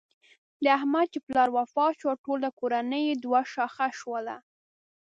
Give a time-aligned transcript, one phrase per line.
[0.63, 4.35] د احمد چې پلار وفات شو ټوله کورنۍ یې دوه شاخه شوله.